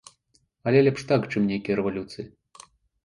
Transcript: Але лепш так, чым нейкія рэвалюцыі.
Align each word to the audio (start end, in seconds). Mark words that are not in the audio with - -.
Але 0.71 0.79
лепш 0.87 1.05
так, 1.13 1.29
чым 1.33 1.45
нейкія 1.51 1.79
рэвалюцыі. 1.81 2.25